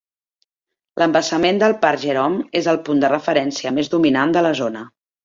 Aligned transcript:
L'embassament 1.01 1.59
del 1.63 1.75
parc 1.83 2.01
Jerome 2.05 2.39
és 2.61 2.71
el 2.73 2.79
punt 2.87 3.05
de 3.05 3.13
referència 3.13 3.75
més 3.77 3.93
dominant 3.97 4.35
de 4.39 4.45
la 4.49 4.57
zona. 4.63 4.83